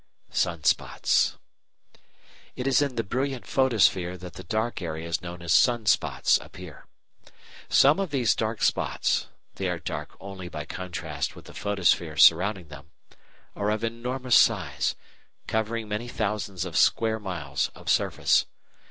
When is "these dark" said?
8.09-8.63